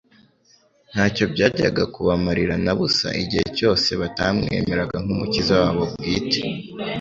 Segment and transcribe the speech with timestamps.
[0.91, 6.39] ntacyo byajyaga kubamarira na busa igihe cyose batamwemeraga nk'Umukiza wabo bwite.